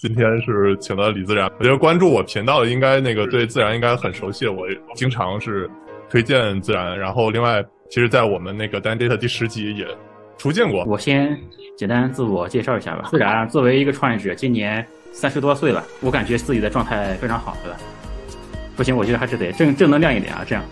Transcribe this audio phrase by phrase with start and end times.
[0.00, 5.70] 今天是请到李自然，我觉得关注我频道的应该那个对自然应该很熟悉，我经常是
[6.08, 6.98] 推荐自然。
[6.98, 9.86] 然后另外，其实，在我们那个 Dan Data 第十集也
[10.38, 10.84] 出镜过。
[10.86, 11.38] 我先
[11.76, 13.10] 简单自我介绍一下吧。
[13.10, 14.82] 自然作为一个创业者，今年
[15.12, 17.76] 三十多岁了，我感觉自己的状态非常好，对吧？
[18.78, 20.42] 不行，我觉得还是得正正能量一点啊。
[20.46, 20.64] 这样，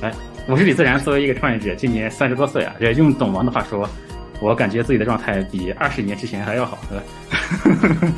[0.00, 0.14] 来，
[0.46, 2.72] 我是李自然，作为一个创业者，今年三十多岁啊。
[2.78, 3.88] 也用董王的话说，
[4.40, 8.12] 我感觉自己的状态比二十年之前还要好，对吧？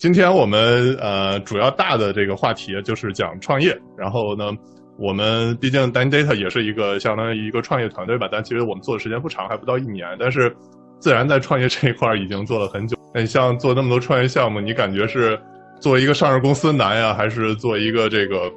[0.00, 4.50] 今天我们呃主要大的这个话题就是讲创业，然后呢，
[4.96, 10.56] 我们毕竟 Dan Data 也是一个相当于一个创业团队吧，但其实我们做的时间不长，还不到一年，但是
[11.00, 12.96] 自然在创业这一块已经做了很久。
[13.12, 15.38] 那你像做那么多创业项目，你感觉是
[15.80, 18.50] 做一个上市公司难呀，还是做一个这个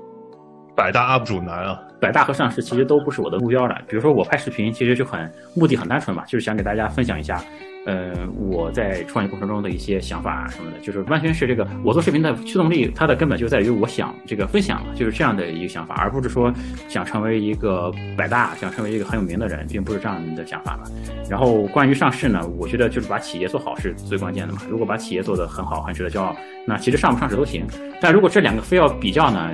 [0.78, 1.78] 百大 UP 主难啊？
[2.00, 3.82] 百大和上市其实都不是我的目标了。
[3.90, 7.44] 比如说我拍视频，其实就很目的很单纯嘛，就是想给大家分享一下。
[7.86, 16.50] 呃，我在创业过程中的一些想法什么的，就是完全是这个我做视频的驱动力，它的根本就在于我想这个分享，就是这样的一个想法，而不是说
[16.88, 20.84] 想成为一个百大，想成为一个很有名的人，并不是这样的想法吧。
[21.30, 24.62] 然后关于上市呢，我觉得就是把企业做好是最关键的嘛。
[24.70, 26.34] 如果把企业做得很好，很值得骄傲，
[26.66, 27.66] 那其实上不上市都行。
[28.02, 29.50] 但如果这两个非要比较呢，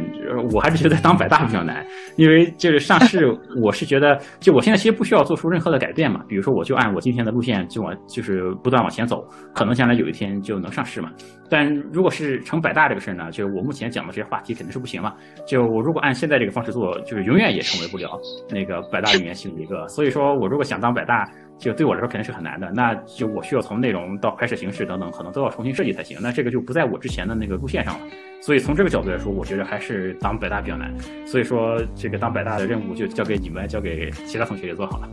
[0.52, 1.84] 我还是觉得当百大比较难，
[2.16, 6.22] 因为就是上市，我是觉得就我现在其实不需要做出任何的改变嘛。
[6.28, 7.96] 比如说，我就按我今天的路线就往。
[8.20, 9.26] 就是不断往前走，
[9.56, 11.10] 可能将来有一天就能上市嘛。
[11.50, 15.16] 但如果是成百大这个事儿呢，就是我目前讲的这些话题肯定是不行嘛。
[15.48, 19.88] 就我如果按现在这个方式做，就是永远也成为不了那个百大里面其中一个。
[19.88, 21.26] 所以说我如果想当百大，
[21.58, 22.70] 就对我来说肯定是很难的。
[22.76, 26.18] 那就我需要从内容到拍摄形式等等，可能都要重新设计才行。
[26.22, 28.06] 那这个就不在我之前的那个路线上了。
[28.42, 30.94] 所以从这个角度来说，我觉得还是当百大比较难。
[31.26, 35.10] 所以说这个当百大的任务就交给你们，交给其他同学也做好了。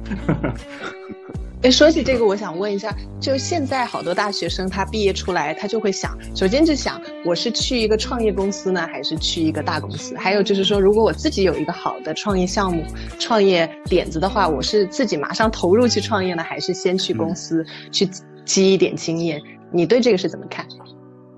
[1.62, 10.14] 哎，说起这个，我想问一下，就现在好多大学生他毕业出来，他就会想，首先就想我是去一个创业公司呢，还是去一个大公司？
[10.16, 12.84] 还有就是说，如果我自己有一个好的创业项目、
[13.18, 18.08] 创业点子的话，我是自己马上投入去创业呢，还是先去公司去
[18.44, 19.40] 积一点经验？
[19.72, 20.64] 你对这个是怎么看？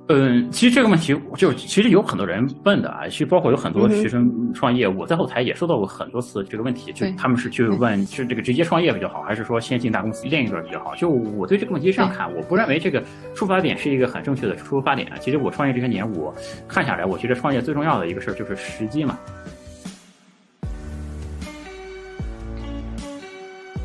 [0.09, 10.95] 嗯，其实这个问题就其实有很多人问的啊，其实包括有很多学生创业，我在后台也收到过很多次这个问题，就他们是去问是这个直接创业比较好，还是说先进大公司练一段比较好？
[10.95, 13.05] 就我对这个问题上看，我不认为这个
[13.35, 15.17] 出发点是一个很正确的出发点啊。
[15.21, 16.35] 其实我创业这些年，我
[16.67, 19.19] 看下来，我觉得创业最重要的一个事儿就是时机嘛。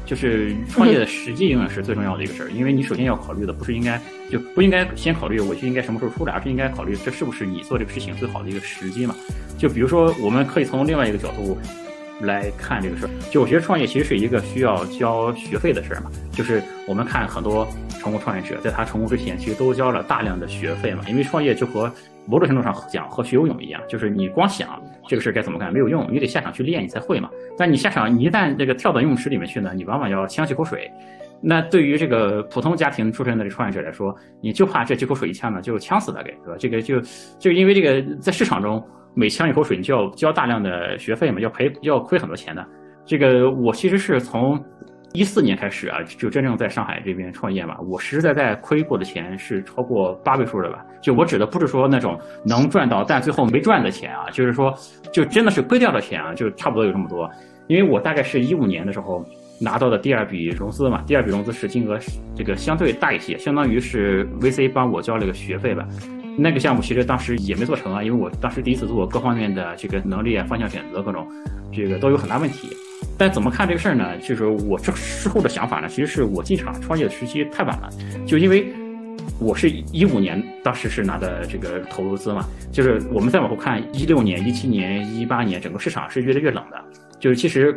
[0.06, 4.00] 就是创业的时机永远是最重要的一个事儿，因为你首先要考虑的不是应该
[4.30, 9.16] 就不应该先考虑我就应该什么时候出来，而是应该考虑这是不是你做这个事情最好的一个时机嘛。
[9.58, 11.58] 就比如说，我们可以从另外一个角度
[12.22, 13.10] 来看这个事儿。
[13.32, 16.12] 就我觉得创业其实是一个需要交学费的事儿嘛。
[16.34, 17.66] 就是我们看很多
[18.00, 21.04] 成功创业者，在他成功之前，其实都交了大量的学费嘛。
[21.08, 21.90] 因为创业就和
[22.26, 27.30] 某种程度上讲和学游泳一样，就是你光想这个事该怎么干没有用，你得下场去练，你才会嘛。
[27.58, 30.92] 但你下场，你一旦这个跳到游泳池里面去呢，你往往要呛几口水。
[31.42, 36.56] 那对于这个普通家庭出身的创业者来说，你就怕这几口水一呛呢，就呛死了给，对吧？
[36.58, 37.02] 这个就
[37.38, 38.82] 就因为这个在市场中
[39.14, 42.66] 每呛一口水，你就要交大量的学费嘛，要赔要亏很多钱的。
[43.06, 44.64] 这个我其实是从。
[45.14, 50.84] 一四年开始啊，就真正在上海这边创业嘛，我实实在在亏过的钱是超过八位数的吧？
[51.02, 54.74] 就我指的不是说那种能赚到但最后没赚的钱啊，就是说
[55.12, 57.30] 就真的是亏掉的钱啊，就差不多有这么多。
[57.68, 59.24] 因为我大概是一五年的时候
[59.62, 62.00] 拿到的第二笔融资嘛，第二笔融资是金额
[62.36, 65.88] 这个相对大一些，相当于是 VC 帮我交了个学费吧。
[66.40, 71.28] 那个项目其实当时也没做成啊，因为我当时第一次做，各方面的这个能力啊、方向选择各种，
[71.72, 72.70] 这个都有很大问题。
[73.18, 74.18] 但怎么看这个事儿呢？
[74.18, 77.90] 就是我这事后的想法呢，其实是我进场创业的时期太晚了，
[78.26, 78.74] 就因为
[79.40, 86.78] 我是一五年当时是拿的这个投入资嘛，就是我们再往后看，一六年、一七年、一八年，整个市场是越来越冷的，
[87.20, 87.74] 就是其实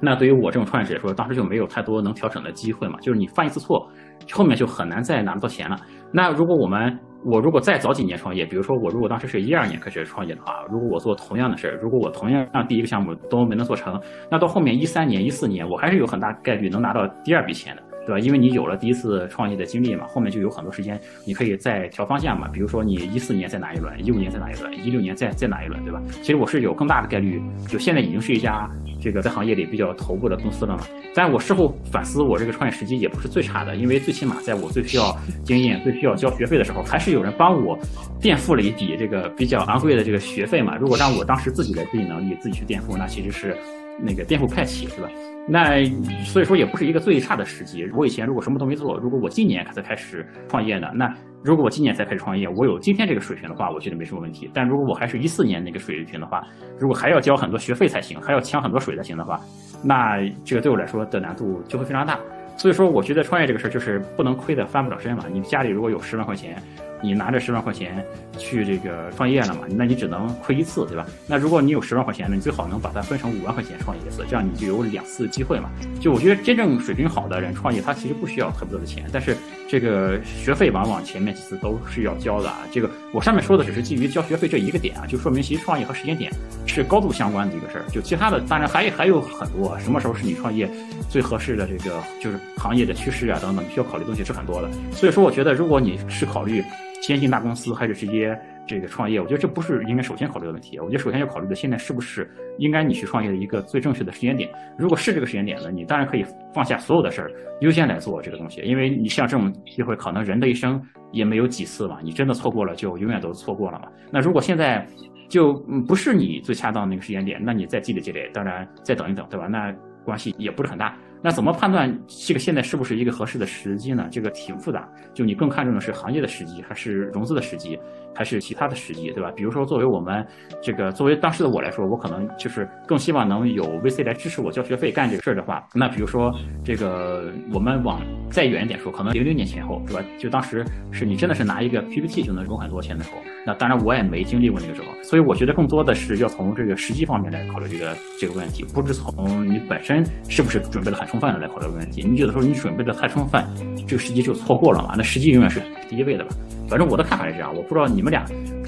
[0.00, 3.88] 那对于我这种创业者来说，当时就没有太多能调整的机会嘛，就是你犯一次错，
[4.32, 5.76] 后面就很难再拿得到钱了。
[6.12, 14.00] 那如果我们我如果再早几年创业，比如说我如果当时是一二年开始创业的话，如果我做同样的事儿，如果我同样让第一个项目都没能做成，
[14.30, 17.82] 那到后面一三年、一四年，我还是有很大概率能拿到第二笔钱的。
[18.06, 18.20] 对吧？
[18.20, 20.96] 因为你有了第一次创业的经历嘛，后面就有很多时间，
[21.26, 22.46] 你可以再调方向嘛。
[22.52, 26.00] 比如说你一四年再拿一轮，一五年再拿一轮，一六年再再拿一轮，对吧？
[26.22, 28.70] 其实我是有更大的概率，就现在已经是一家
[29.06, 30.84] 这个在行业里比较头部的公司了嘛。
[31.14, 37.78] 但我事后反思，我这个创业时机也不是最差的，因为最起码在我最需要经验、最需要交学费的时候，还是有人帮我
[38.20, 40.76] 垫付了一笔这个比较昂贵的这个学费嘛。
[40.76, 43.56] 如果让我当时自己的自己能力自己去垫付，那其实是
[44.02, 45.08] 那个垫付不太起，是吧？
[45.48, 45.84] 那
[46.24, 47.88] 所以说也不是一个最差的时机。
[47.94, 51.06] 我以前如果什么都没做，如果我今年才开始创业呢，那
[51.46, 54.50] 如果我今年才开始创业，我有今天这个水平的话，我觉得没什么问题。
[54.52, 56.42] 但如果我还是一四年那个水平的话，
[56.76, 59.40] 如果还要交很多学费才行，还要抢很多水才行的话，
[59.80, 62.18] 那这个对我来说的难度就会非常大。
[62.56, 65.26] 所以说，我觉得创业这个事儿就是不能亏的翻不了身嘛。
[65.32, 66.60] 你家里如果有十万块钱。
[67.02, 68.04] 你拿着十万块钱
[68.38, 69.60] 去这个创业了嘛？
[69.70, 71.06] 那你只能亏一次，对吧？
[71.26, 75.70] 那如果你有十万块钱呢，你最好能把它分成五万块钱创业一次，这样你就有两次机会嘛。
[76.00, 79.36] 就我觉得真正水平好的人创业，他其实不需要特别多的钱，但是
[79.68, 82.60] 这个学费往往前面几次都是要交的啊。
[82.72, 86.32] 这个我上面说的只是基于交学费这一个点啊，就说明其实创业和时间点
[86.66, 87.84] 是高度相关的一个事儿。
[87.90, 90.68] 就其他的当然还还有很多，什么时候是你创业
[91.08, 94.70] 最合适的这个就是行业的趋势啊等等，需要考虑东西是很多的。
[94.92, 96.64] 所以说，我觉得如果你是考虑。
[97.06, 98.36] 先进大公司还是直接
[98.66, 99.20] 这个创业？
[99.20, 100.76] 我觉得这不是应该首先考虑的问题。
[100.80, 104.50] 我觉得首先要考虑的，现在是不是应该你去创业的一个最正确的时间点？
[104.76, 107.30] 如果是这个时间点呢，你当然可以放下所有的事儿，
[107.60, 108.60] 优先来做这个东西。
[108.62, 110.82] 因为你像这种机会，可能人的一生
[111.12, 113.86] 也没有几次嘛，你真的错过了，就永远都错过了嘛。
[114.10, 114.84] 那如果现在
[115.28, 115.54] 就
[115.86, 119.46] 不是你最恰当的那个时间点，那你再积累积累，当然再等一等，对吧？
[119.46, 119.72] 那
[120.04, 120.96] 关系也不是很大。
[121.22, 124.06] 那怎么判断这个现在是不是一个合适的时机呢？
[124.10, 127.78] 这个挺复杂，就你更看重的是行业的时机，还是融资的时机，
[128.14, 129.32] 还是其他的时机，对吧？
[129.34, 130.24] 比如说，作为我们
[130.62, 136.32] 这个作为当时的我来说，我可能就是更希望能有 VC 来支持我交学费干这个事儿的话，那比如说
[136.62, 140.04] 这个我们往再远一点说，可能零零年前后，对吧？
[140.18, 151.05] 就当时是你真的是拿一个 PPT 就能融很多钱的时候，那当然我也没经历过那个时候，所以我觉得更多的是要从这个时机方面来考虑这个这个问题，不是从你本身是不是准备的很。
[151.06, 153.44] 充分的来考虑问题，你有的时候你准备的太充分，
[153.86, 154.94] 这个时机就错过了嘛？
[154.96, 156.30] 那时机永远是第一位的吧？
[156.68, 158.24] 反正我的看法是这样，我不知道你们俩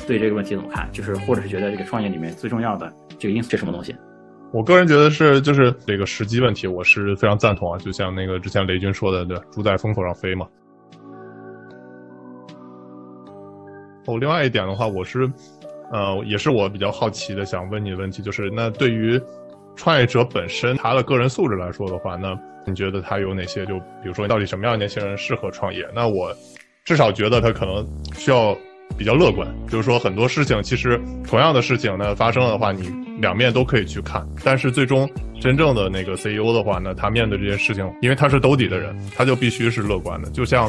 [0.07, 3.95] 对这个问题怎么看，就是或者是觉得这个创业里面最重要的这个因素是什么东西？
[4.53, 7.79] 我个人觉得是就是这个时机问题，我是非常赞同啊。
[7.79, 10.47] 就像那个之前雷军说的，对，猪在风口上飞嘛。
[14.07, 15.31] 哦，另外一点的话，我是
[15.93, 19.21] 呃，也是我比较好奇的，想问你的问题，就是那对于。
[19.79, 23.65] 创业者本身他的个人素质来说的话，那你觉得他有哪些？
[23.65, 25.89] 就比如说，到底什么样的年轻人适合创业？
[25.95, 26.37] 那我
[26.85, 28.55] 至少觉得他可能需要
[28.99, 32.89] 比较乐观，就是说很多事情其实同样的事情呢发生了的话，你
[33.21, 34.27] 两面都可以去看。
[34.45, 35.09] 但是最终
[35.41, 40.69] 真正的那个 CEO 的话呢，他面对这些事情，因为他是兜底的人，他就必须是乐观的，就像。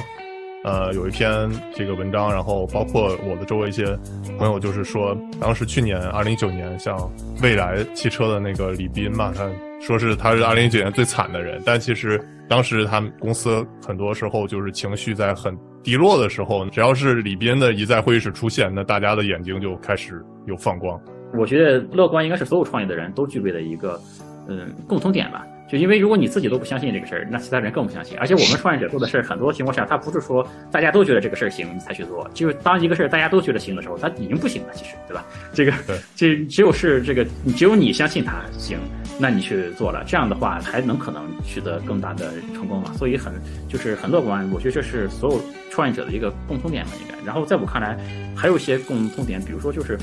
[0.64, 3.98] 呃，有一篇这个文章，然后包括我的周围一些
[4.38, 6.98] 朋友，就是说，当时去年二零一九年，像
[7.42, 21.00] 蔚来汽车的那个李斌嘛，他说是他是二零一九年最惨的人，但其实当时他们公司很多时候就是情绪在很低落的时候，只要是李斌的一在会议室出现，那大家的眼睛就开始有放光。
[21.36, 23.98] 我觉得乐观应该是所有创业的人都具备的一个
[24.50, 25.46] 嗯共同点吧。
[25.70, 28.18] 就因为如果你自己都不相信这个事儿，那其他人更不相信。
[28.18, 34.70] 而且我们创业者做的事儿， 很多情况下他不是说大家都觉得这个事儿行你才去做，就是当一个事儿大家都觉得行的时候，他已经不行了。
[34.74, 35.24] 其实，对吧？
[35.54, 35.72] 这个，
[36.16, 37.24] 这只有是这个，
[37.56, 38.80] 只有你相信它行，
[39.20, 42.92] 那你去做了，这样的话才能可能取得更大的成功嘛。
[42.94, 43.32] 所以很
[43.68, 47.24] 就是很乐观，我觉得这是所有创业者的一个共通点吧，应该。
[47.26, 47.96] 然后在我看来，
[48.36, 49.98] 还有一些共通点，比如说就是。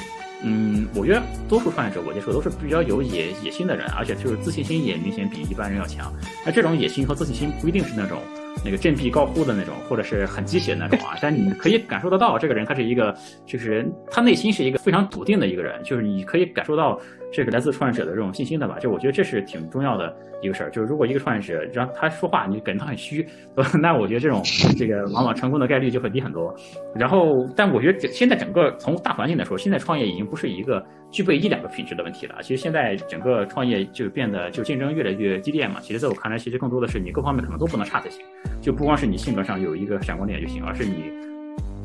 [0.48, 6.12] 嗯，我觉得多数创业者我接触都是比较有野野心的人，而且就是自信心也明显比一般人要强。
[6.44, 8.18] 那这种野心和自信心不一定是那种
[8.64, 13.12] 那个振臂高呼的那种，或者是很鸡血的那种啊，但你可以感受得到，这个人他是一个，
[13.44, 17.00] 就是他内心是一个非常笃定的一个人，就是你可以感受到。
[17.36, 20.70] 这个来自创业者的这种信心的吧，就我觉得这是挺重要的一个事儿。
[20.70, 23.26] 就是如果一个创业者让他说话，你感觉他很虚，
[23.78, 24.42] 那我觉得这种
[24.74, 26.54] 这个往往成功的概率就会低很多。
[26.94, 32.36] 然后，但我觉得现在整个从大环境来说，现在创业已经不是一个具备一两个品质的问题了。
[32.40, 35.74] 其实现在整个创业就变得就竞争越来越激烈嘛。
[35.82, 38.24] 其实在我看来，其实更多的是你各方面可能都不能差才行，
[38.62, 41.35] 就不光是你性格上有一个闪光点就行，而是你。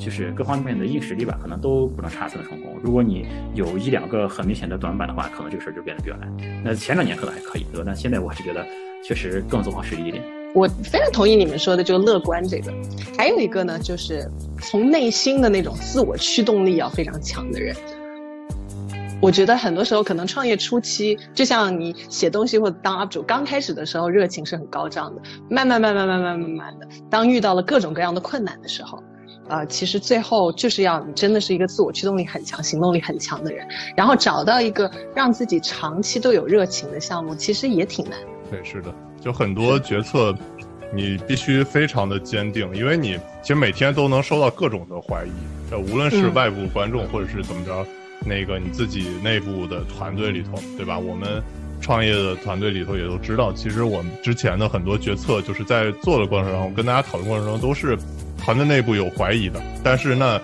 [0.04, 2.76] 就是各方面的硬实力吧，可能都不能差才能成功。
[2.82, 6.28] 如果你有一两个很明显的短板的话，可能这个事儿就变得比较难。
[6.64, 7.84] 那前两年可能还可以，对吧？
[7.86, 8.66] 但现在我还是觉得
[9.04, 10.24] 确实更走好实力一点。
[10.56, 12.74] 我非常同意你们说的，就乐观这个。
[13.16, 14.28] 还有一个呢，就是
[14.60, 17.76] 从内心的那种自我驱动力要非常强的人。
[19.22, 29.02] 我觉得很多时候可能创业初期，就像你写东西或者当 UP 主，刚开始的时候热情是很高涨的，慢慢慢慢慢慢慢慢的，当遇到了各种各样的困难的时候。
[29.52, 33.68] 呃，其实最后就是要你真的是一个自我驱动力很强、行动力很强的人，
[33.98, 38.18] 然后找到一个让自己长期都有热情的项目，其实也挺难。
[38.50, 40.34] 对，是的，就很多决策，
[40.94, 45.32] 你必须非常的坚定，因为你其实每天都能收到各种的怀疑，
[45.72, 47.86] 呃，无论是外部观众或者是怎么着，
[48.26, 50.98] 那个你自己内部的团队里头，对吧？
[50.98, 51.44] 我们
[51.82, 57.98] 创业的团队里头也都知道，其实我们之前的很多决策就是在做的过程中，跟大家讨论过程中都是
[58.44, 59.62] 团队内部有怀疑的。
[59.84, 60.42] 但是呢，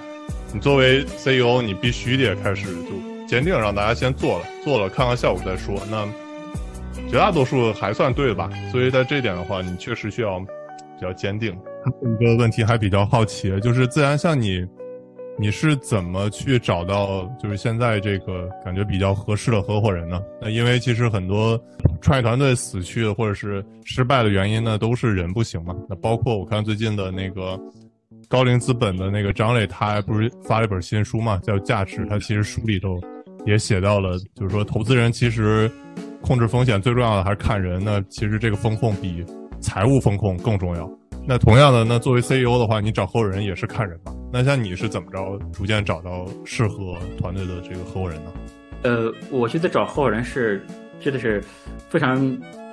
[0.54, 5.75] 你作为 CEO，你必须得开始就坚定，让大家先做了，做了看看效果再说。
[5.89, 6.08] 那
[7.10, 8.50] 绝大多数还算对吧？
[8.72, 11.51] 所以在这点的话，你确实需要比较坚定。
[12.20, 14.66] 一个问题还比较好奇，就是自然像你。
[15.39, 20.20] 你是怎么去找到就是现在这个感觉比较合适的合伙人呢？
[20.42, 21.56] 那因为其实很多
[22.01, 25.75] 创业团队死去或者是失败的原因呢，都是人不行嘛。
[25.88, 27.56] 那包括我看最近的那个
[28.30, 32.02] 高瓴资本的那个张磊，他不是发了一本新书嘛，叫《价值》。
[32.10, 33.00] 他其实书里头
[33.46, 35.72] 也写到了，就是说投资人其实
[36.22, 37.82] 控制风险最重要的还是看人。
[37.84, 39.24] 那其实这个风控比
[39.62, 40.90] 财务风控更重要。
[41.26, 44.14] 那同样的，那作为 CEO 的话，你找合伙人也是看人嘛。
[44.32, 48.32] 那像你是怎么着逐渐找到适合团队的这个合伙人呢？
[48.84, 50.66] 呃，我觉得找合伙人是
[51.00, 51.42] 真的是
[51.90, 52.18] 非常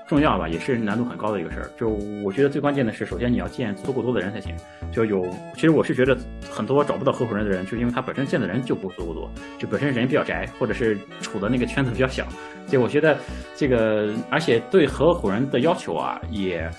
[0.07, 1.71] 重要吧，也是难度很高的一个事儿。
[1.79, 1.89] 就
[2.23, 4.55] 我觉得最关键的是，首先你要见足够多的人才行。
[4.93, 6.17] 就有，其实我是觉得
[6.51, 12.27] 很多找不到合伙人的人，就因为他本身见的人就不足够多，就本身人比较宅，或者是处的那个圈子比较小。
[12.69, 13.19] 就我觉得
[13.57, 16.71] 这个，而且对合伙人的要求啊，也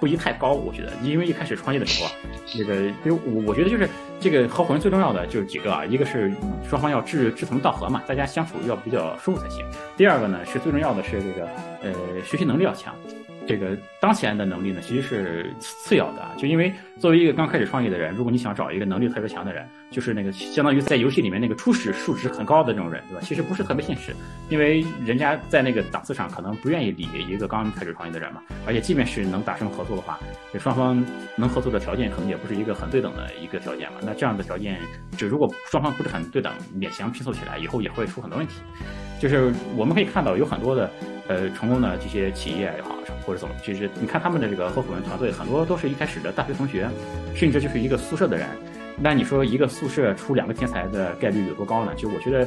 [0.00, 0.52] 不宜太高。
[0.52, 2.12] 我觉得，因为一开始创业的时候啊，
[2.46, 3.88] 这个，因为我我觉得就是
[4.20, 6.30] 这个合伙人最重要的就是几个啊，一个是
[6.68, 9.64] 双方要志志同道合嘛，大家相处要比较舒服才行。
[9.96, 11.48] 第二个呢，是最重要的是这个，
[11.82, 11.92] 呃，
[12.24, 12.94] 学习能力要强。
[13.46, 16.32] 这个当前的能力呢，其实是次要的啊。
[16.34, 23.20] 就因为作为一个刚开始创业的人，如果你想找一个能力特别强的人，就是那个相当于在游戏里面那个初始数值很高的这种人，对吧？
[23.20, 24.16] 其实不是特别现实，
[24.48, 28.40] 因为人家在那个档次上可能不愿意理一个刚开始创业的人嘛。
[28.66, 30.18] 而且即便是能达成合作的话，
[30.50, 31.04] 这双方
[31.36, 33.98] 能合作的条件可能也不是一个很对等的一个条件嘛。
[34.02, 34.80] 那这样的条件，
[35.18, 38.54] 就如果双方不是很对等，勉强拼凑起来，以后也会出很多问题。
[39.24, 40.90] 就是我们可以看到有很多的。
[41.26, 46.86] 呃，成功的这些企业也好，或者怎么，其实你看他们的这个合伙人团队，很多都是一开始的大学同学，
[47.34, 48.46] 甚至就是一个宿舍的人。
[49.00, 51.94] 那你说一个宿舍出两个天才的概率有多高呢？
[51.96, 52.46] 就我觉得，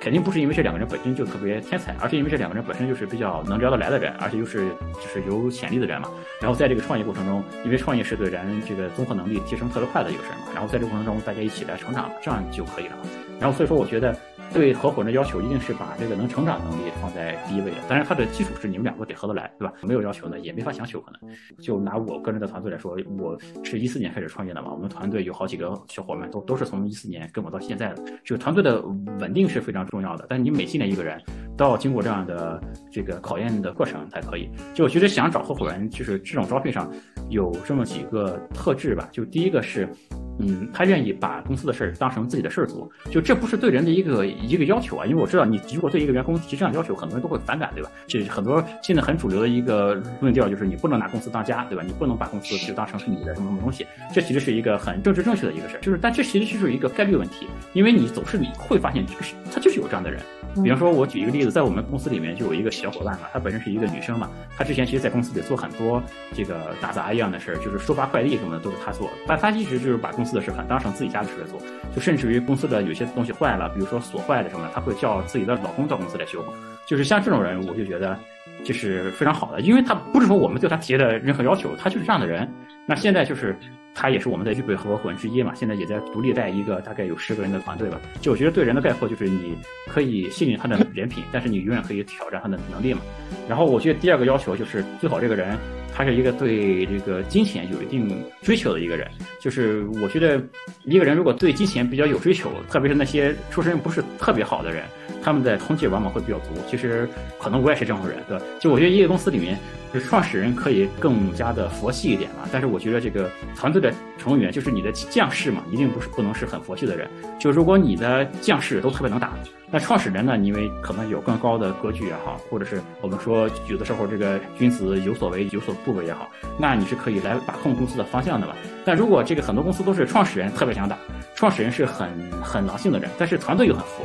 [0.00, 6.08] 肯定不是因为这两个人本身就特别天才，而是因为这两个人本身就是比较能聊得来的人，而且又是就是有潜力的人嘛。
[6.40, 10.46] 然后在这个创业过程中，因为创业是对人这个综合能力提升特别快的一个事儿嘛。
[10.54, 12.96] 然后在这个过程中，大家一起来成长，这样就可以了。
[13.38, 14.16] 然后所以说，我觉得。
[14.52, 19.74] 对合伙人的要求一定是把这个能成长能力放在第一位的，当然它的基础是你们两个得合得来，对吧？
[19.82, 21.00] 没有要求呢，也没法强求。
[21.00, 28.04] 可能就拿我个人的团队来说，我是一四年开始创业的嘛，我们团队有好几个小伙伴都都是从一四年跟我到现在的。
[28.22, 28.80] 这个团队的
[29.18, 31.20] 稳定是非常重要的，但是你每进来一个人，
[31.56, 34.48] 都要经过这样的这个考验的过程才可以。
[34.72, 36.88] 就我觉得想找合伙人，就是这种招聘上
[37.28, 39.08] 有这么几个特质吧。
[39.10, 39.88] 就第一个是。
[40.38, 45.06] 嗯，他愿意把公司的事儿当成自己的事儿做，就这不是对人的一个一个要求啊。
[45.06, 47.90] 因为我知道，你如果对一个员工提这样要求，很多人都会反感，对吧？
[48.06, 51.84] 这很多现在很主流的一个论调就是，你不能拿公司当家，对吧？
[51.86, 53.86] 你不能把公司就当成是你的什么什么东西。
[54.12, 60.20] 这其实是一个很政治正确的一个事儿，就是，但这其实就是一个概率问题，因为你总是你会发现，这个是他就是有这样的人。
[60.62, 71.60] 比方说，我举一个例子，在我们公司里面就有一个小伙伴嘛，她本身是一个女生嘛，她之前其实，在公司里做很多这个打杂一样的事儿，就是收发快递什么的都是她做，但她一直就是把公司的事很当成自己家的事来做，
[71.94, 76.44] 就甚至于公司的有些东西坏了，比如说锁坏了什么，她会叫自己的老公到公司来修，
[76.86, 78.16] 就是像这种人，我就觉得
[78.64, 82.48] 就是非常好的，因为他不是说我们对他提的任何要求，他就是这样的人。
[82.86, 83.56] 那现在就是。
[83.96, 88.00] 他也是我们的预备合伙人之一嘛，现在也在独立带一个大概有十个人的团队吧。
[88.20, 93.00] 就我觉得对人的概括就是你可以信任他的人品，但是你永远可以挑战他的能力嘛。
[93.48, 95.56] 然后我觉得第二个要求就是最好这个人
[95.94, 99.08] 他是一个对这个金钱有一定追求的一个人。
[99.40, 100.42] 就是我觉得
[100.82, 104.82] 一个人如果对金钱比较有追求，特别是那些出身不是特别好的人，
[105.22, 106.50] 他们的冲劲往往会比较足。
[106.68, 108.44] 其实可能我也是这种人，对吧？
[108.58, 109.56] 就我觉得一个公司里面。
[109.94, 117.08] 就创始人可以更加的佛系一点嘛，但是我觉得这个团队的成员，就是你的将士嘛，一定不是不能是很佛系的人。
[117.38, 119.32] 就如果你的将士都特别能打，
[119.70, 126.28] 那创始人呢，因为可能有更高的格局也好，或者是我们说有的时候这个君子有所为有所不为也好，
[126.58, 128.54] 那你是可以来把控公司的方向的嘛。
[128.84, 130.98] 但如果这个很多公司都是创始人特别想打，
[131.36, 132.10] 创始人是很
[132.42, 134.04] 很狼性的人，但是团队又很佛。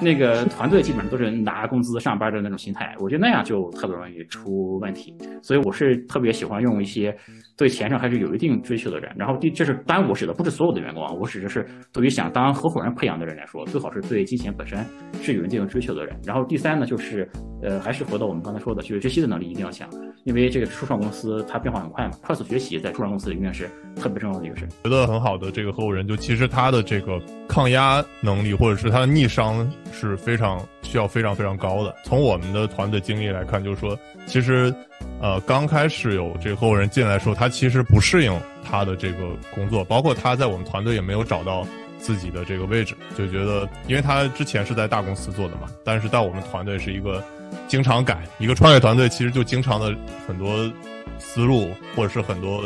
[0.00, 7.16] 那个团队基本上都是拿工资上班的那种心态，我觉得那样就特别容易出问题，所以我是特别喜欢用一些。
[7.56, 14.82] 对钱上还是有一定追求的人，然后第这是当然我指的不是所有的员工啊，我指的是对于想当合伙人培养的人来说，最好是对金钱本身
[15.20, 16.18] 是有一定追求的人。
[16.24, 17.28] 然后第三呢，就是
[17.62, 19.86] 呃，还是回到我们刚才说的，就是学习的能力一定要强，
[20.24, 24.66] 因为这个初创公司它变化很快嘛，快速学习在初创公司永远是特别重要的一个事。
[24.82, 31.94] 觉得很好的这个合伙人，就其实他的这个抗压能力或者是他的逆商是非常需要非常非常高的。
[32.04, 34.74] 从我们的团队经历来看，就是说，其实，
[35.20, 39.18] 呃，刚开始有这个合伙人进来的时候，他其实不适应他的这个
[39.54, 41.66] 工作，包括他在我们团队也没有找到
[41.98, 47.22] 自己的这个位置，就觉得，因为他之前是在大公司做的嘛，但是到我们团队是一个
[47.68, 49.94] 经常改，一个创业团队其实就经常的
[50.26, 50.70] 很多
[51.18, 52.62] 思路或者是很多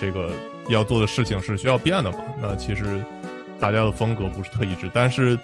[0.00, 0.30] 这个
[0.68, 3.02] 要做的事情是需要变的嘛，那其实。
[3.60, 5.36] 大家的风格不是特一致，但是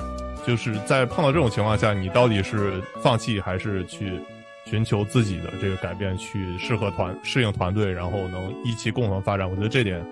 [0.46, 4.20] 就是在碰到这种情况下，你到底是放弃还是去
[4.66, 9.48] 寻求自己的这个改变，去适合团适应团队，然后能一起共同发展？
[9.50, 10.04] 我觉得这点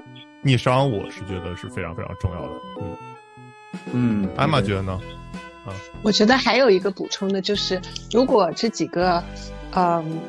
[0.43, 2.49] 逆商我是觉得是非常非常重要的。
[2.81, 2.97] 嗯
[3.93, 5.01] 嗯，艾玛觉得呢？
[5.67, 5.73] 啊，
[6.03, 9.23] 我觉得还有一个补充的就是，如果这几个
[9.75, 10.21] 嗯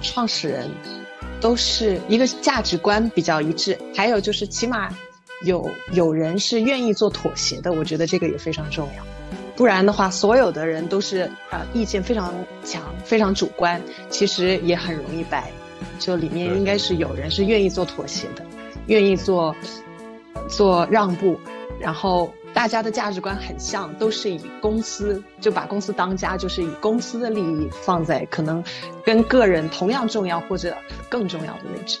[0.00, 0.70] 创始人
[1.40, 4.88] 都是一个价值观比较一致，还有就是起码。
[5.44, 9.06] 有有人是愿意做妥协的，我觉得这个也非常重要。
[9.58, 12.32] 不然的话，所有的人都是呃意见非常
[12.64, 15.50] 强、非常主观，其实也很容易掰。
[15.98, 18.44] 就里面应该是有人是愿意做妥协的，
[18.86, 19.52] 愿意做
[20.48, 21.36] 做让步，
[21.80, 28.62] 然后大家的价值观很像，都是以公司就把公司当家，就是以公司的利益放在可能
[29.04, 30.72] 跟个人同样重要或者
[31.08, 31.98] 更重要的位置。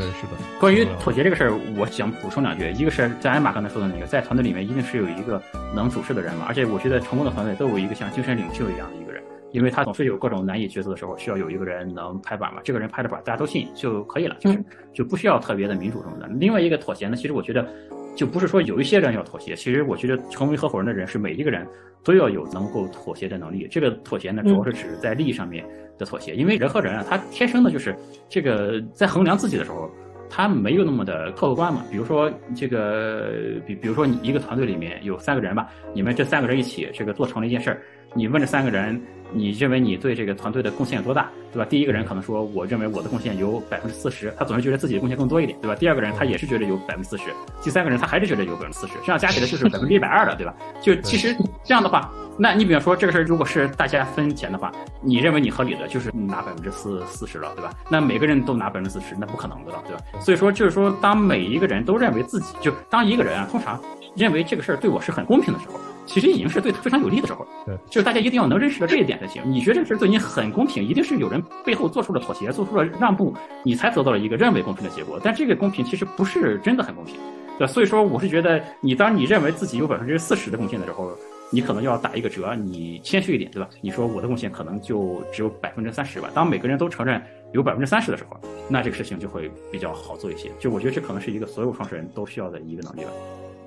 [0.00, 0.32] 对，是的。
[0.58, 2.70] 关于妥协这个事儿，我想补充两句。
[2.72, 5.40] 一个是在艾玛刚才说的那个，在团队里面一定是有一个
[5.74, 6.46] 能主事的人嘛。
[6.48, 12.60] 而且我觉得成功的团队都有一个像精神领袖一样的一个人，因为他总是有各种难以抉择的时候，需要有一个人能拍板嘛。
[12.64, 14.64] 这个人拍的板，大家都信就可以了，就是
[14.94, 16.26] 就不需要特别的民主什么的。
[16.38, 17.68] 另外一个妥协呢，其实我觉得
[18.16, 21.66] 就不是说有一些人要妥协，其实我觉得成为合伙人的人是每一个人
[22.04, 23.66] 都要有能够妥协的能力。
[23.70, 25.64] 这个妥协呢，主要是指在利益上面
[25.98, 27.94] 的妥协，因为人和人啊，他天生的就是
[28.28, 29.90] 这个在衡量自己的时候。
[30.32, 33.32] 他没有那么的客观嘛，比如说这个，
[33.66, 37.82] 比比如说你一个团队里面有三个人吧，你们这三个人一起这个做成了一件事儿，
[38.14, 39.00] 你问这三个人。
[39.32, 41.64] 你认为你对这个团队的贡献有多大，对吧？
[41.64, 45.74] 第一个人可能说，我认为我的贡献有百分之四十，他总是觉得自己的贡献更多一点，对吧？
[45.76, 47.26] 第二个人他也是觉得有百分之四十，
[47.62, 50.52] 第三个人他还是觉得有百分之四十，这样加起来就是百分之一百二了，对吧？
[50.82, 57.72] 就其实这样的话，那你比方说这个事儿如果是大家分钱的话，你认为你合理的就是拿百分之四四十了，对吧？
[57.88, 60.02] 那每个人都拿百分之四十，那不可能的了，对吧？
[60.20, 63.80] 所以说就是说，当每一个人都认为自己就当一个人啊，通常
[64.16, 65.78] 认为这个事儿对我是很公平的时候。
[66.10, 69.40] 其实已经是对他非常有利的时候，对，就是大家一定要能认识到这一点才行。
[69.46, 75.20] 你觉得这事对你很公平，一定是有人背后做出了妥协，做出了让步，你才得到了一个认为公平的结果。
[75.22, 77.14] 但这个公平其实不是真的很公平，
[77.58, 81.12] 对所以说，我是觉得你当你认为自己有百分之四十的贡献的时候，
[81.52, 83.68] 你可能要打一个折，你谦虚一点，对吧？
[83.80, 86.28] 你说我的贡献可能就只有百分之三十吧。
[86.34, 88.36] 当每个人都承认有百分之三十的时候，
[88.68, 90.50] 那这个事情就会比较好做一些。
[90.58, 93.10] 就我觉得这可能是一个所有创始人都需要的一个能力吧。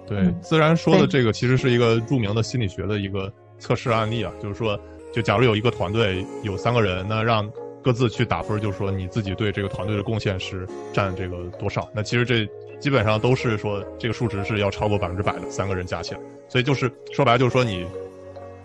[0.07, 4.79] 对，自然说的这个其实是一个著名的心理学的一个测试案例啊，就是说，
[5.13, 7.49] 就假如有一个团队有三个人，那让
[7.81, 11.89] 各自去打分，就是说你自己对这个团队的贡献是占这个多少？
[11.95, 12.47] 那其实这
[12.79, 17.85] 基本上都是说这个数值是要超过百分之百的，三个人加起来，所以就是说白了就是说你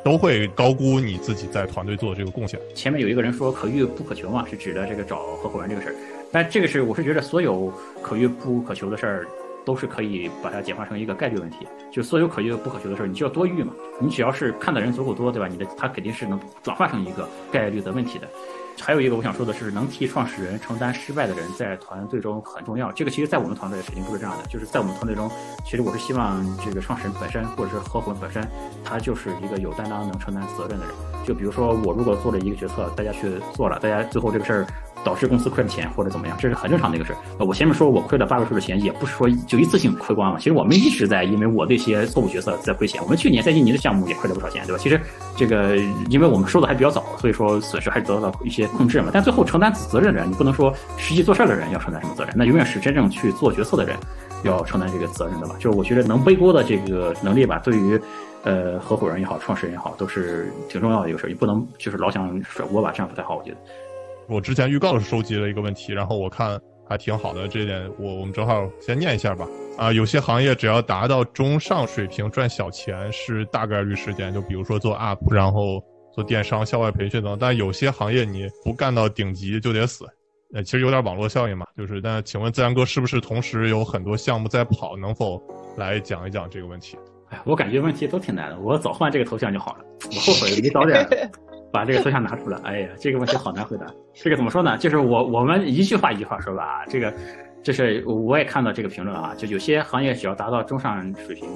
[0.05, 2.59] 都会高估你自己在团队做的这个贡献。
[2.75, 5.95] 前面有一个人说可遇不可求嘛，是指的这个找合伙人这个事儿，
[6.33, 7.73] 但这个是我是觉得所有
[8.03, 9.29] 可遇不可求的事儿。
[9.69, 13.71] 都是可以把它简化成一个概率问题，就所有可遇不可求的事儿，你就要多遇嘛。
[14.01, 15.47] 你只要是看的人足够多，对吧？
[15.47, 18.27] 你的它肯定是能转化成一个概率的问题的。
[18.81, 22.91] 还有一个我想说的是，能替创始人承担失败的人在团队中很重要。
[22.93, 25.31] 这个其实在我们团队肯定不是这样的，就是在我们团队中，
[25.67, 28.43] 其实我是希望这个创始人本身或者是合伙人本身，
[28.83, 30.95] 他就是一个有担当、能承担责任的人。
[31.27, 34.67] 就比如说我如果做了一个决策，大家去做了，大家最后这个事儿。
[35.05, 37.17] 导致公司亏了钱或者怎么样，这是很正常的一个事儿。
[37.39, 40.39] 我前面说我亏了八位数的钱，也不是说就一次性亏光了。
[40.39, 43.03] 其实我们一直在因为我的一些错误决策在亏钱。
[43.03, 44.79] 我们去年在印尼的项目也亏了不少钱，对吧？
[44.83, 45.01] 其实
[45.37, 45.77] 这个
[46.11, 49.11] 因为我们收的还比较早，所以说损失还是得到了一些控制嘛。
[49.13, 53.97] 但最后承担责任的人，你不能说实际做事儿的人要承担什么责任，那永远是真正去做决策的人
[54.43, 55.55] 要承担这个责任的吧？
[55.59, 58.01] 就是我觉得能背锅的这个能力吧，对于
[58.43, 61.29] 呃合伙人也好，创始人也好，都是挺重要的一个事儿。
[61.29, 63.57] 你不能就是老想甩锅吧，这样不太好，我觉得。
[64.29, 69.49] 我之前预告的收集了一个问题，然后我看还挺好的，这一点我我们正好先念一下吧。
[69.79, 77.39] 啊，有些行业只要达到中上水平赚小钱是大概率事件，就比如说做 UP，然后做电商、校外培训等。
[77.41, 80.05] 但有些行业你不干到顶级就得死，
[80.53, 81.65] 呃，其实有点网络效应嘛。
[81.77, 84.97] 就是，但请问自然哥是不是同时有很多项目在跑？
[84.97, 85.41] 能否
[85.77, 86.99] 来讲一讲这个问题？
[87.31, 89.85] 哎，我感觉问题都挺难的，我早换这个头像就好了。
[90.11, 91.09] 我后悔没早点。
[91.73, 93.87] 把这个头像拿出来，哎呀，这个问题好难回答。
[94.15, 94.77] 这个怎么说呢？
[94.79, 96.63] 就是我我们一句话一句话说吧。
[96.63, 97.13] 啊这个，
[97.63, 101.49] 就是我也看到这个评论啊，就有些行业只要达到中上水平。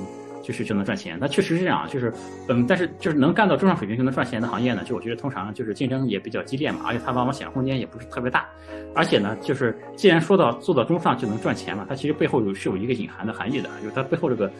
[0.45, 2.13] 就是就能赚钱，那确实是这样，就是，
[2.49, 8.45] 嗯，但是就是能干到中上水平就能赚钱的行业呢，就我觉得通常就是竞争也比较激烈嘛，而且它往往想象空间也不是特别大，
[8.93, 14.51] 而且呢，就是既然说到做到中上就能赚钱嘛，它其实背后有是有一个隐含的含义的，就是它背后这个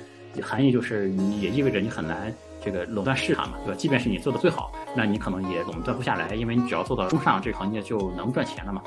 [0.41, 1.11] 含义就是
[1.41, 2.33] 也意味着你很难
[2.65, 3.77] 这个垄断市场嘛，对吧？
[3.77, 8.83] 即便是你做的最好，那你可能也垄断不下来，因为你只要做到中上这个行业就能赚钱了嘛。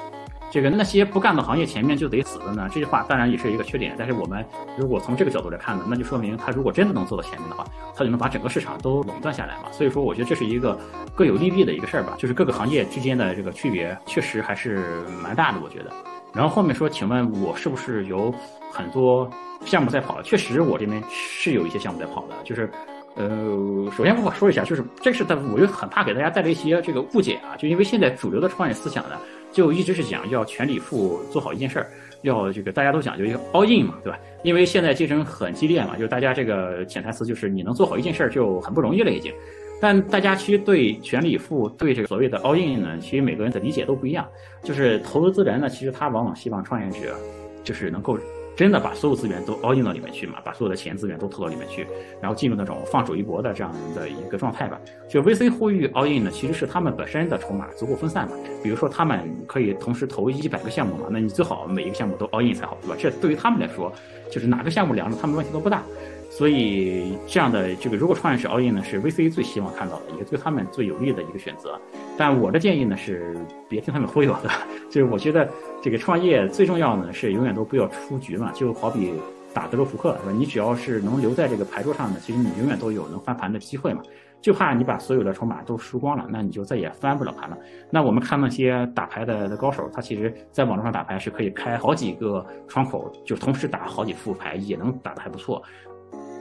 [0.51, 2.69] 这个那些不干的行业前面就得死的呢？
[2.71, 4.45] 这句话当然也是一个缺点，但是我们
[4.77, 9.71] 如果从这个角度来看呢，那就说明他如果真的能做到前面的话，他就能把整个市场都垄断下来嘛。
[9.71, 10.79] 所以说，我觉得这是一个
[11.13, 15.91] 各有利弊的一个事儿吧，就是各个行业之间的这个区别确实还是蛮大的，我觉得。
[16.31, 18.33] 然后后面说，请问我是不是有
[18.71, 19.29] 很多
[19.65, 20.21] 项目在跑？
[20.21, 22.69] 确实，我这边是有一些项目在跑的，就是，
[23.15, 29.15] 呃，首先我说一下，就是这是的，我就很怕给大家带来一些这个误解啊，就因为现在主流的创业思想呢。
[29.51, 31.87] 就一直是讲要全力以赴做好一件事儿，
[32.23, 34.19] 要这个大家都讲究一个 all in 嘛，对吧？
[34.43, 39.33] 因为现在竞争很激烈嘛，就大家这个潜台词就是你能做好一件事儿就很不容易了已经。
[39.79, 44.27] 但大家其实对全力以赴对这个所谓的 all in 呢，其实每个人的理解都不一样。
[44.61, 47.15] 就是投资人呢，其实他往往希望创业者
[47.63, 48.19] 就是能够。
[48.55, 50.39] 真的把所有资源都 all in 到里面去嘛？
[50.43, 51.85] 把所有的钱资源都投到里面去，
[52.21, 54.79] 然后进入那种放手一搏的这样的一个状态吧。
[55.09, 58.37] 就 VC 呼吁 all in 呢，其实是他们本身的筹码足够分散嘛。
[58.63, 62.95] 比如说他们可以同时投一百个项目嘛，那你最好每一个项目都 all in 才好，对吧？
[62.97, 63.91] 这对于他们来说，
[64.31, 65.83] 就是哪个项目凉了，他们问题都不大。
[66.37, 71.79] 所以这样的这个，如果创业是 all in 呢，是 VC 最希望看到的，也是对他们最有利的一个选择。
[72.17, 73.33] 但我的建议呢是，
[73.69, 74.49] 别听他们忽悠的。
[74.91, 75.49] 就是我觉得
[75.81, 79.13] 这个创业最重要呢是永远都不要出局嘛，就好比
[79.53, 80.33] 打德州扑克是吧？
[80.37, 84.01] 你只要是能留在这个牌桌上呢，其实你永远都有能翻盘的机会嘛。
[84.41, 87.57] 就怕你把所有的筹码都输光了，那你就再也翻不了盘了。
[87.89, 95.63] 那我们看那些打牌的高手，他其实在网络上打牌是可以开好几个窗口，就同时打好几副牌，也能打得还不错。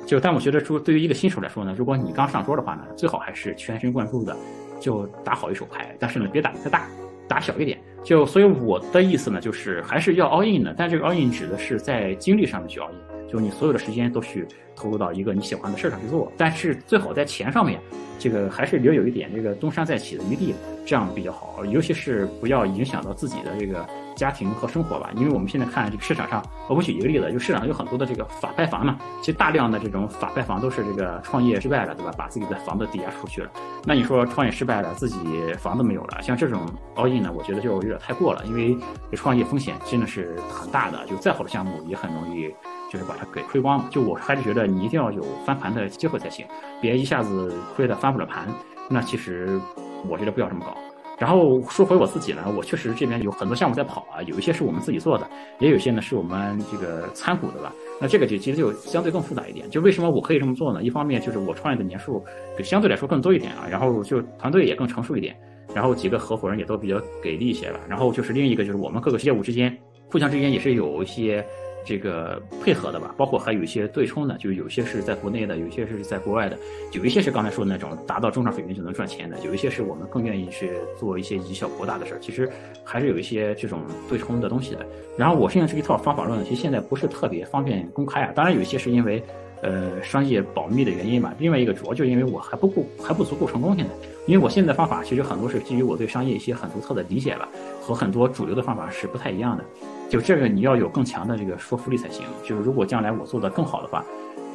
[0.06, 4.36] 就但我觉得说，对于一个新手来说呢，如果你刚上桌的话呢，最好还是全神贯注的，
[4.80, 5.96] 就打好一手牌。
[5.98, 6.86] 但是呢，别打太大，
[7.28, 7.78] 打小一点。
[8.02, 10.74] 就所以我的意思呢，就是还是要 all in 的。
[10.76, 12.98] 但这个 all in 指的是在精力上面去 all in，
[13.30, 16.30] 就你所有的时间都去投入到一个你喜欢的事上去做。
[16.36, 17.80] 但是最好在钱上面，
[18.18, 20.54] 这个还是留有一点这个东山再起的余地，
[20.86, 21.64] 这样比较好。
[21.66, 23.86] 尤其是不要影响到自己的这个。
[24.14, 32.12] 家庭和生活吧，因为我们现在看这个市场上，我们举一个例子，就市场上有很多的这个法拍房嘛，其实大量的这种法拍房都是这个创业失败了，对吧？
[32.16, 33.50] 把自己的房子抵押出去了。
[33.84, 35.18] 那你说创业失败了，自己
[35.58, 38.78] 房子没有了，像这种 all in 呢，我觉得就有点太过了，因为
[39.16, 42.48] 创业风险真的是很大的，就再好的项目也很容易
[42.94, 43.84] 就是把它给亏光。
[43.90, 46.46] 就我还是觉得你一定要有翻盘的机会才行，
[46.80, 48.46] 别一下子亏的翻不了盘。
[48.88, 49.60] 那其实
[50.08, 50.76] 我觉得不要这么搞。
[51.18, 55.28] 然后说回我自己呢，我确实这边有很多项目在跑啊，有一些是我们自己做的，
[55.58, 57.72] 也有些呢是我们这个参股的吧。
[58.00, 59.68] 那这个就其实就相对更复杂一点。
[59.70, 60.82] 就为什么我可以这么做呢？
[60.82, 62.24] 一方面就是我创业的年数
[62.56, 65.36] 就相对来说更多一点啊，然后就团队也更成熟一点，
[65.72, 67.78] 然后几个合伙人也都比较给力一些吧。
[67.88, 69.76] 然后就是另一个就是我们各个业务之间
[70.10, 71.44] 互相之间也是有一些。
[71.84, 76.58] 这个配合的吧，包括还有一些对冲的，就是有些是在国内的，有些是在国外的，
[76.92, 82.18] 有一些是刚才说的那种达到中上水平就能赚钱的，有一些是我们更愿意去做一些以小博大的事儿。
[82.20, 82.50] 其实
[82.82, 84.86] 还是有一些这种对冲的东西的。
[85.16, 88.32] 然后我现在这一套方法论，其实现在不是特别方便公开啊。
[88.34, 89.22] 当然有一些是因为
[89.64, 93.90] 呃商业保密的原因嘛，另外一个主要就是因为我还不够还不足够成功现在，
[94.26, 97.48] 因为我现在方法其实很多是基于我对商业一些很独特的理解吧，
[97.80, 99.64] 和很多主流的方法是不太一样的。
[100.10, 102.24] 就这个你要有更强的这个说服力才行。
[102.44, 104.04] 就是如果将来我做的更好的话，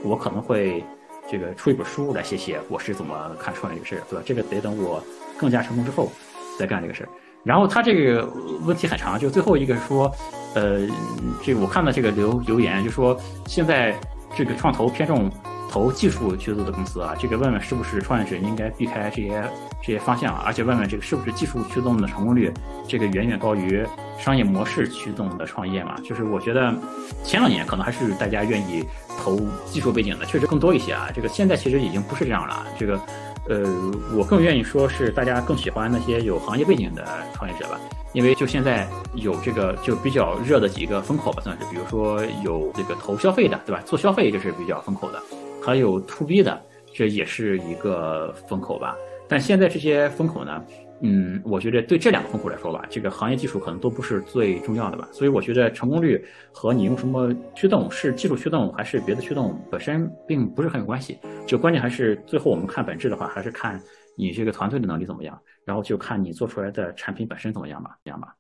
[0.04, 0.84] 我可能会
[1.30, 4.24] 这个出一本书来写写我是怎么看创业这个事儿，对吧？
[4.26, 5.04] 这个得等我
[5.38, 6.10] 更加成功之后
[6.58, 7.10] 再干这个事儿。
[7.44, 8.30] 然后他这个
[8.66, 10.12] 问题很长，就最后一个说，
[10.56, 10.88] 呃，
[11.44, 13.96] 这个我看到这个留留言就说现在
[14.36, 15.30] 这个创投偏重。
[15.72, 19.44] 投技术驱动的公司啊，这个问问是不是创业者应该避开这些
[19.84, 22.52] 这些方向，啊而且问问这个是不是技术驱动的成功率，
[22.88, 23.86] 这个远远高于
[24.18, 25.96] 商业模式驱动的创业嘛？
[26.04, 26.74] 就是我觉得
[27.24, 28.84] 前两年可能还是大家愿意
[29.20, 31.10] 投技术背景的，确实更多一些啊。
[31.14, 32.66] 这个现在其实已经不是这样了。
[32.76, 33.00] 这个
[33.48, 33.64] 呃，
[34.18, 37.80] 我更愿意说是大家更喜欢那些有行业背景的创业者吧，
[38.14, 43.82] 因为就现在有这个就比较热的几个风口吧，算是，比如说有这个投消费的，对吧？
[43.86, 45.22] 做消费这是比较风口的。
[45.62, 46.60] 还有 to B 的，
[46.94, 48.96] 这也是一个风口吧。
[49.28, 50.64] 但现在这些风口呢，
[51.02, 55.08] 嗯，我觉得对这两个风口来说吧，这个行业技术可能都不是最重要的吧。
[55.12, 61.20] 所以我觉得成功率和你用什么驱动，是技术驱动还是别的驱动，本身并不是很有关系。
[61.46, 63.80] 就关键还是最后我们看本质的话，还是看
[64.18, 68.36] 你这个团队的能力怎么样，然后就看你做出来的产品本身怎么样吧，这样吧。